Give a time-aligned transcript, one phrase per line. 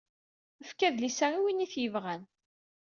[0.63, 2.21] Efk adlis-a i win ay t-yebɣan.